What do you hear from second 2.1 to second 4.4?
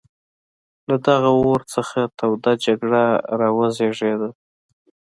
توده جګړه را وزېږېده.